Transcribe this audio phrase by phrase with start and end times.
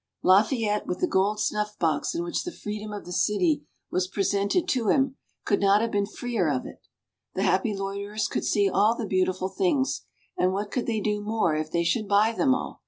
[0.23, 4.67] Lafayette, with the gold snuff box in which the freedom of the city was presented
[4.69, 6.87] to him, could not have been freer of it.
[7.35, 10.01] The happy loiterers could see all the beautiful things,
[10.35, 12.79] and what could they do more if they should buy them all?